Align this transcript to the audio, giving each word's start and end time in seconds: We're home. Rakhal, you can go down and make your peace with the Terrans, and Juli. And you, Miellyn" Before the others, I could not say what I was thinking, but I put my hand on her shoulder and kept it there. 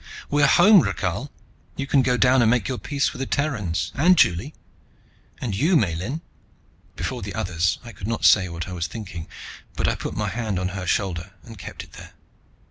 We're 0.31 0.47
home. 0.47 0.79
Rakhal, 0.81 1.29
you 1.75 1.85
can 1.85 2.01
go 2.01 2.17
down 2.17 2.41
and 2.41 2.49
make 2.49 2.67
your 2.67 2.79
peace 2.79 3.13
with 3.13 3.19
the 3.19 3.27
Terrans, 3.27 3.91
and 3.93 4.17
Juli. 4.17 4.55
And 5.39 5.55
you, 5.55 5.75
Miellyn" 5.77 6.21
Before 6.95 7.21
the 7.21 7.35
others, 7.35 7.77
I 7.83 7.91
could 7.91 8.07
not 8.07 8.25
say 8.25 8.49
what 8.49 8.67
I 8.67 8.73
was 8.73 8.87
thinking, 8.87 9.27
but 9.75 9.87
I 9.87 9.93
put 9.93 10.17
my 10.17 10.29
hand 10.29 10.57
on 10.57 10.69
her 10.69 10.87
shoulder 10.87 11.33
and 11.43 11.55
kept 11.59 11.83
it 11.83 11.93
there. 11.93 12.13